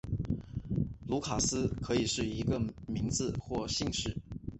[1.07, 4.17] 卢卡斯可以是一个名字或姓氏。